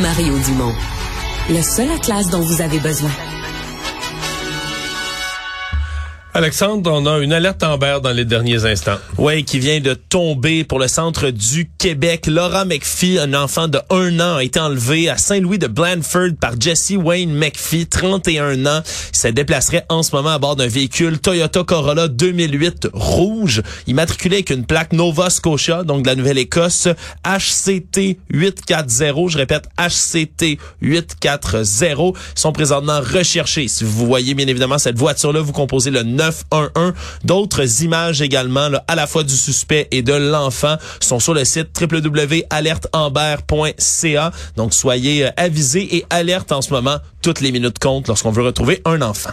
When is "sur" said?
41.18-41.34